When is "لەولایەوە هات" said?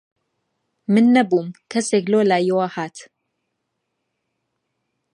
2.11-2.97